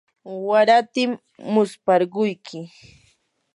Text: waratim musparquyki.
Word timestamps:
waratim 0.49 1.11
musparquyki. 1.53 2.59